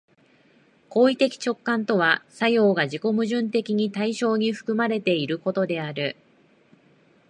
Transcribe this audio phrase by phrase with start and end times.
[0.89, 6.15] 行為的直観とは作用が自己矛盾的に対象に含まれていることである。